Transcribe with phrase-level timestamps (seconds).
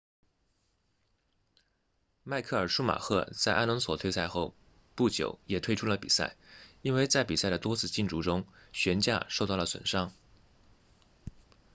[2.23, 4.55] 迈克尔舒马赫在阿隆索退赛后
[4.95, 6.35] 不久也退出了比赛
[6.81, 10.11] 因为在比赛的多次竞逐中悬架受到了损伤